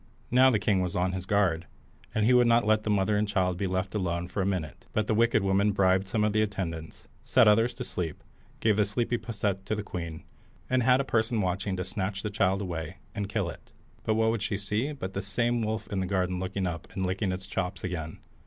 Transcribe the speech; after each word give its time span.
Now 0.31 0.49
the 0.49 0.57
king 0.57 0.81
was 0.81 0.95
on 0.95 1.11
his 1.11 1.27
guard, 1.27 1.67
and 2.15 2.25
he 2.25 2.33
would 2.33 2.47
not 2.47 2.65
let 2.65 2.81
the 2.81 2.89
mother 2.89 3.15
and 3.15 3.27
child 3.27 3.55
be 3.55 3.67
left 3.67 3.93
alone 3.93 4.27
for 4.27 4.41
a 4.41 4.47
minute; 4.47 4.87
but 4.93 5.05
the 5.05 5.13
wicked 5.13 5.43
woman 5.43 5.73
bribed 5.73 6.07
some 6.07 6.23
of 6.23 6.33
the 6.33 6.41
attendants, 6.41 7.07
set 7.23 7.47
others 7.47 7.79
asleep, 7.79 8.23
gave 8.61 8.77
the 8.77 8.85
sleepy 8.85 9.19
posset 9.19 9.63
to 9.67 9.75
the 9.75 9.83
queen, 9.83 10.23
and 10.71 10.81
had 10.81 11.01
a 11.01 11.05
person 11.05 11.39
watching 11.39 11.77
to 11.77 11.83
snatch 11.83 12.23
the 12.23 12.31
child 12.31 12.63
away, 12.63 12.97
and 13.13 13.29
kill 13.29 13.47
it. 13.47 13.71
But 14.03 14.15
what 14.15 14.41
should 14.41 14.47
she 14.47 14.57
see 14.57 14.91
but 14.91 15.13
the 15.13 15.21
same 15.21 15.61
wolf 15.61 15.87
in 15.91 15.99
the 15.99 16.07
garden 16.07 16.39
looking 16.39 16.65
up 16.65 16.91
and 16.95 17.05
licking 17.05 17.29
his 17.29 17.45
chops 17.45 17.83
again? 17.83 18.17